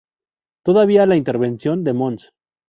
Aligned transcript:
Todavía 0.65 1.05
la 1.05 1.15
intervención 1.15 1.83
de 1.83 1.93
mons. 1.93 2.33